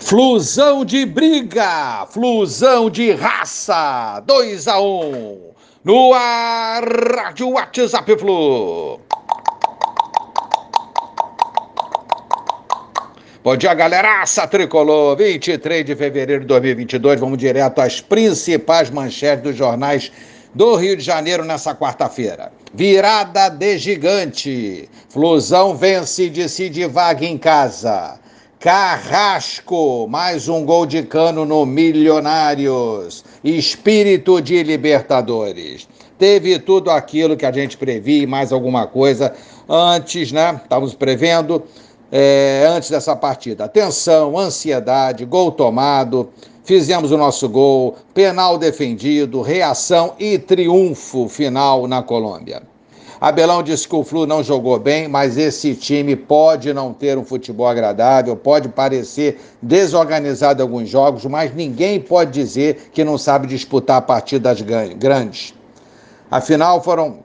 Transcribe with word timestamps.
Flusão 0.00 0.84
de 0.84 1.04
briga, 1.04 2.06
flusão 2.10 2.90
de 2.90 3.12
raça, 3.12 4.20
2 4.26 4.66
a 4.66 4.80
1 4.80 4.84
um. 4.84 5.50
no 5.84 6.12
ar, 6.14 6.82
Rádio 7.16 7.50
WhatsApp 7.50 8.18
Flu. 8.18 8.98
Bom 13.44 13.56
dia, 13.56 13.72
galeraça 13.74 14.48
tricolor. 14.48 15.16
23 15.16 15.84
de 15.84 15.94
fevereiro 15.94 16.40
de 16.40 16.46
2022, 16.48 17.20
vamos 17.20 17.38
direto 17.38 17.80
às 17.80 18.00
principais 18.00 18.90
manchetes 18.90 19.44
dos 19.44 19.54
jornais 19.54 20.10
do 20.54 20.74
Rio 20.76 20.96
de 20.96 21.04
Janeiro 21.04 21.44
nessa 21.44 21.74
quarta-feira. 21.74 22.50
Virada 22.74 23.48
de 23.50 23.78
gigante. 23.78 24.88
Flusão 25.10 25.76
vence 25.76 26.24
e 26.24 26.30
decide 26.30 26.86
vaga 26.86 27.24
em 27.24 27.38
casa. 27.38 28.18
Carrasco, 28.60 30.06
mais 30.06 30.46
um 30.46 30.66
gol 30.66 30.84
de 30.84 31.02
cano 31.02 31.46
no 31.46 31.64
Milionários. 31.64 33.24
Espírito 33.42 34.38
de 34.38 34.62
Libertadores. 34.62 35.88
Teve 36.18 36.58
tudo 36.58 36.90
aquilo 36.90 37.38
que 37.38 37.46
a 37.46 37.52
gente 37.52 37.78
previa 37.78 38.24
e 38.24 38.26
mais 38.26 38.52
alguma 38.52 38.86
coisa 38.86 39.32
antes, 39.66 40.30
né? 40.30 40.60
Estávamos 40.62 40.92
prevendo 40.92 41.62
é, 42.12 42.66
antes 42.68 42.90
dessa 42.90 43.16
partida. 43.16 43.64
Atenção, 43.64 44.38
ansiedade, 44.38 45.24
gol 45.24 45.50
tomado. 45.50 46.28
Fizemos 46.62 47.12
o 47.12 47.16
nosso 47.16 47.48
gol, 47.48 47.96
penal 48.12 48.58
defendido, 48.58 49.40
reação 49.40 50.12
e 50.18 50.38
triunfo 50.38 51.30
final 51.30 51.88
na 51.88 52.02
Colômbia. 52.02 52.60
Abelão 53.20 53.62
disse 53.62 53.86
que 53.86 53.94
o 53.94 54.02
Flu 54.02 54.26
não 54.26 54.42
jogou 54.42 54.78
bem, 54.78 55.06
mas 55.06 55.36
esse 55.36 55.74
time 55.74 56.16
pode 56.16 56.72
não 56.72 56.94
ter 56.94 57.18
um 57.18 57.24
futebol 57.24 57.68
agradável, 57.68 58.34
pode 58.34 58.70
parecer 58.70 59.38
desorganizado 59.60 60.62
em 60.62 60.62
alguns 60.62 60.88
jogos, 60.88 61.26
mas 61.26 61.54
ninguém 61.54 62.00
pode 62.00 62.30
dizer 62.30 62.88
que 62.94 63.04
não 63.04 63.18
sabe 63.18 63.46
disputar 63.46 64.00
partidas 64.02 64.62
grandes. 64.62 65.52
Afinal, 66.30 66.82
foram 66.82 67.18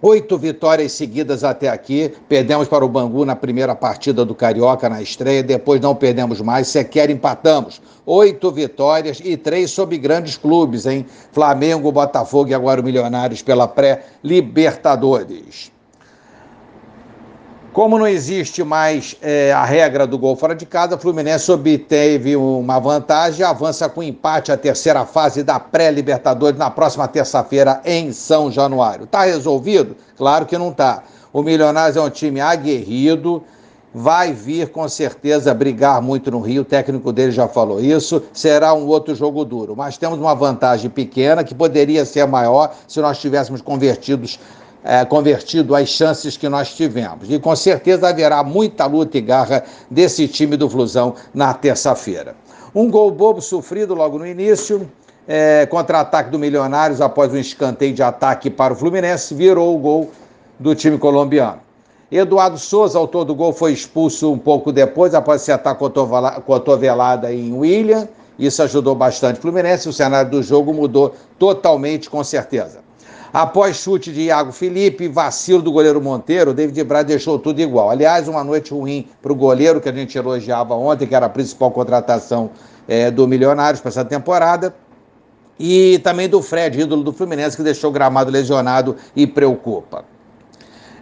Oito 0.00 0.38
vitórias 0.38 0.92
seguidas 0.92 1.42
até 1.42 1.68
aqui. 1.68 2.12
Perdemos 2.28 2.68
para 2.68 2.84
o 2.84 2.88
Bangu 2.88 3.24
na 3.24 3.34
primeira 3.34 3.74
partida 3.74 4.24
do 4.24 4.32
Carioca 4.32 4.88
na 4.88 5.02
estreia, 5.02 5.42
depois 5.42 5.80
não 5.80 5.92
perdemos 5.92 6.40
mais, 6.40 6.68
sequer 6.68 7.10
empatamos. 7.10 7.82
Oito 8.06 8.52
vitórias 8.52 9.20
e 9.24 9.36
três 9.36 9.72
sobre 9.72 9.98
grandes 9.98 10.36
clubes, 10.36 10.86
hein? 10.86 11.04
Flamengo, 11.32 11.90
Botafogo 11.90 12.50
e 12.50 12.54
agora 12.54 12.80
o 12.80 12.84
Milionários 12.84 13.42
pela 13.42 13.66
pré-Libertadores. 13.66 15.72
Como 17.78 17.96
não 17.96 18.08
existe 18.08 18.64
mais 18.64 19.14
é, 19.22 19.52
a 19.52 19.64
regra 19.64 20.04
do 20.04 20.18
gol 20.18 20.34
fora 20.34 20.52
de 20.52 20.66
casa, 20.66 20.96
o 20.96 20.98
Fluminense 20.98 21.48
obteve 21.52 22.34
uma 22.34 22.80
vantagem 22.80 23.46
avança 23.46 23.88
com 23.88 24.02
empate 24.02 24.50
a 24.50 24.56
terceira 24.56 25.06
fase 25.06 25.44
da 25.44 25.60
pré-Libertadores 25.60 26.58
na 26.58 26.72
próxima 26.72 27.06
terça-feira 27.06 27.80
em 27.84 28.12
São 28.12 28.50
Januário. 28.50 29.04
Está 29.04 29.22
resolvido? 29.26 29.94
Claro 30.16 30.44
que 30.44 30.58
não 30.58 30.70
está. 30.70 31.04
O 31.32 31.40
Milionários 31.40 31.96
é 31.96 32.00
um 32.00 32.10
time 32.10 32.40
aguerrido, 32.40 33.44
vai 33.94 34.32
vir 34.32 34.70
com 34.70 34.88
certeza 34.88 35.54
brigar 35.54 36.02
muito 36.02 36.32
no 36.32 36.40
Rio, 36.40 36.62
o 36.62 36.64
técnico 36.64 37.12
dele 37.12 37.30
já 37.30 37.46
falou 37.46 37.80
isso, 37.80 38.20
será 38.32 38.74
um 38.74 38.88
outro 38.88 39.14
jogo 39.14 39.44
duro, 39.44 39.76
mas 39.76 39.96
temos 39.96 40.18
uma 40.18 40.34
vantagem 40.34 40.90
pequena 40.90 41.44
que 41.44 41.54
poderia 41.54 42.04
ser 42.04 42.26
maior 42.26 42.74
se 42.88 43.00
nós 43.00 43.20
tivéssemos 43.20 43.62
convertidos 43.62 44.40
é, 44.84 45.04
convertido 45.04 45.74
as 45.74 45.88
chances 45.88 46.36
que 46.36 46.48
nós 46.48 46.74
tivemos. 46.74 47.30
E 47.30 47.38
com 47.38 47.54
certeza 47.54 48.08
haverá 48.08 48.42
muita 48.42 48.86
luta 48.86 49.18
e 49.18 49.20
garra 49.20 49.64
desse 49.90 50.28
time 50.28 50.56
do 50.56 50.68
Flusão 50.68 51.14
na 51.34 51.52
terça-feira. 51.54 52.36
Um 52.74 52.90
gol 52.90 53.10
bobo 53.10 53.40
sofrido 53.40 53.94
logo 53.94 54.18
no 54.18 54.26
início, 54.26 54.88
é, 55.26 55.66
contra-ataque 55.66 56.30
do 56.30 56.38
Milionários 56.38 57.00
após 57.00 57.32
um 57.32 57.36
escanteio 57.36 57.92
de 57.92 58.02
ataque 58.02 58.48
para 58.48 58.72
o 58.72 58.76
Fluminense, 58.76 59.34
virou 59.34 59.74
o 59.74 59.78
gol 59.78 60.10
do 60.58 60.74
time 60.74 60.96
colombiano. 60.96 61.60
Eduardo 62.10 62.56
Souza, 62.58 62.98
autor 62.98 63.24
do 63.24 63.34
gol, 63.34 63.52
foi 63.52 63.72
expulso 63.72 64.32
um 64.32 64.38
pouco 64.38 64.72
depois, 64.72 65.14
após 65.14 65.42
acertar 65.42 65.76
cotovelada 65.76 67.32
em 67.32 67.52
William. 67.52 68.08
Isso 68.38 68.62
ajudou 68.62 68.94
bastante 68.94 69.38
o 69.38 69.42
Fluminense. 69.42 69.88
O 69.88 69.92
cenário 69.92 70.30
do 70.30 70.42
jogo 70.42 70.72
mudou 70.72 71.14
totalmente, 71.38 72.08
com 72.08 72.24
certeza. 72.24 72.87
Após 73.32 73.76
chute 73.76 74.12
de 74.12 74.22
Iago 74.22 74.52
Felipe, 74.52 75.06
vacilo 75.06 75.60
do 75.60 75.70
goleiro 75.70 76.00
Monteiro, 76.00 76.54
David 76.54 76.82
Braz 76.84 77.06
deixou 77.06 77.38
tudo 77.38 77.60
igual. 77.60 77.90
Aliás, 77.90 78.26
uma 78.26 78.42
noite 78.42 78.72
ruim 78.72 79.06
para 79.20 79.32
o 79.32 79.34
goleiro 79.34 79.80
que 79.80 79.88
a 79.88 79.92
gente 79.92 80.16
elogiava 80.16 80.74
ontem, 80.74 81.06
que 81.06 81.14
era 81.14 81.26
a 81.26 81.28
principal 81.28 81.70
contratação 81.70 82.50
é, 82.86 83.10
do 83.10 83.28
Milionários 83.28 83.80
para 83.80 83.90
essa 83.90 84.04
temporada. 84.04 84.74
E 85.60 85.98
também 85.98 86.28
do 86.28 86.40
Fred, 86.40 86.80
ídolo 86.80 87.02
do 87.02 87.12
Fluminense, 87.12 87.56
que 87.56 87.62
deixou 87.62 87.90
o 87.90 87.92
gramado 87.92 88.30
lesionado 88.30 88.96
e 89.14 89.26
preocupa. 89.26 90.04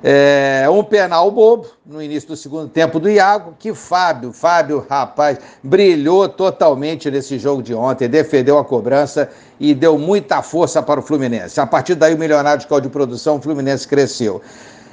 É, 0.02 0.66
um 0.70 0.84
penal 0.84 1.30
bobo 1.30 1.66
no 1.84 2.02
início 2.02 2.28
do 2.28 2.36
segundo 2.36 2.68
tempo 2.68 3.00
do 3.00 3.08
Iago, 3.08 3.54
que 3.58 3.74
Fábio, 3.74 4.32
Fábio, 4.32 4.84
rapaz, 4.88 5.38
brilhou 5.62 6.28
totalmente 6.28 7.10
nesse 7.10 7.38
jogo 7.38 7.62
de 7.62 7.74
ontem, 7.74 8.08
defendeu 8.08 8.58
a 8.58 8.64
cobrança 8.64 9.30
e 9.58 9.74
deu 9.74 9.98
muita 9.98 10.42
força 10.42 10.82
para 10.82 11.00
o 11.00 11.02
Fluminense. 11.02 11.60
A 11.60 11.66
partir 11.66 11.94
daí, 11.94 12.14
o 12.14 12.18
Milionário 12.18 12.60
de 12.60 12.66
Código 12.66 12.88
de 12.88 12.92
Produção, 12.92 13.36
o 13.36 13.42
Fluminense 13.42 13.88
cresceu. 13.88 14.42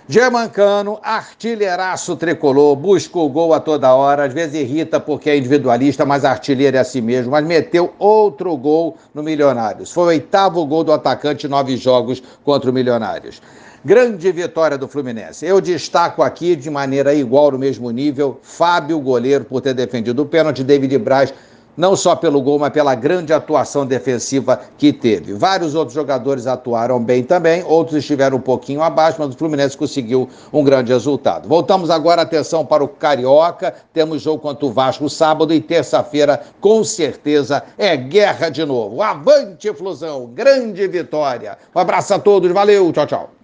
Germancano, 0.07 0.99
artilheiraço 1.01 2.17
tricolor, 2.17 2.75
busca 2.75 3.17
o 3.17 3.29
gol 3.29 3.53
a 3.53 3.59
toda 3.61 3.95
hora, 3.95 4.25
às 4.25 4.33
vezes 4.33 4.59
irrita 4.59 4.99
porque 4.99 5.29
é 5.29 5.37
individualista, 5.37 6.05
mas 6.05 6.25
artilheiro 6.25 6.75
é 6.75 6.81
assim 6.81 6.99
mesmo. 6.99 7.31
Mas 7.31 7.45
meteu 7.45 7.93
outro 7.97 8.55
gol 8.57 8.97
no 9.13 9.23
Milionários. 9.23 9.93
Foi 9.93 10.03
o 10.03 10.07
oitavo 10.07 10.65
gol 10.65 10.83
do 10.83 10.91
atacante 10.91 11.47
nove 11.47 11.77
jogos 11.77 12.21
contra 12.43 12.69
o 12.69 12.73
Milionários. 12.73 13.41
Grande 13.85 14.29
vitória 14.33 14.77
do 14.77 14.89
Fluminense. 14.89 15.45
Eu 15.45 15.61
destaco 15.61 16.21
aqui 16.21 16.55
de 16.55 16.69
maneira 16.69 17.13
igual, 17.13 17.51
no 17.51 17.59
mesmo 17.59 17.89
nível, 17.89 18.39
Fábio, 18.41 18.99
goleiro, 18.99 19.45
por 19.45 19.61
ter 19.61 19.73
defendido 19.73 20.21
o 20.21 20.25
pênalti, 20.25 20.65
David 20.65 20.97
Braz 20.97 21.33
não 21.75 21.95
só 21.95 22.15
pelo 22.15 22.41
gol, 22.41 22.59
mas 22.59 22.71
pela 22.71 22.95
grande 22.95 23.33
atuação 23.33 23.85
defensiva 23.85 24.59
que 24.77 24.93
teve. 24.93 25.33
Vários 25.33 25.75
outros 25.75 25.93
jogadores 25.93 26.47
atuaram 26.47 27.03
bem 27.03 27.23
também, 27.23 27.63
outros 27.63 27.97
estiveram 27.97 28.37
um 28.37 28.41
pouquinho 28.41 28.81
abaixo, 28.81 29.17
mas 29.19 29.33
o 29.33 29.37
Fluminense 29.37 29.77
conseguiu 29.77 30.29
um 30.51 30.63
grande 30.63 30.91
resultado. 30.91 31.47
Voltamos 31.47 31.89
agora, 31.89 32.21
atenção 32.21 32.65
para 32.65 32.83
o 32.83 32.87
Carioca, 32.87 33.73
temos 33.93 34.21
jogo 34.21 34.39
contra 34.39 34.65
o 34.65 34.71
Vasco 34.71 35.09
sábado 35.09 35.53
e 35.53 35.61
terça-feira, 35.61 36.41
com 36.59 36.83
certeza, 36.83 37.63
é 37.77 37.95
guerra 37.95 38.49
de 38.49 38.65
novo. 38.65 39.01
Avante, 39.01 39.73
Flusão, 39.73 40.27
grande 40.27 40.87
vitória. 40.87 41.57
Um 41.75 41.79
abraço 41.79 42.13
a 42.13 42.19
todos, 42.19 42.51
valeu, 42.51 42.91
tchau, 42.91 43.05
tchau. 43.05 43.42